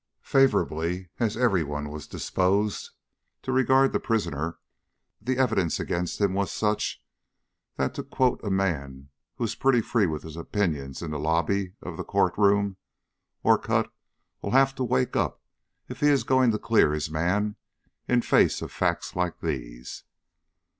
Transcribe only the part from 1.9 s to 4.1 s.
was disposed to regard the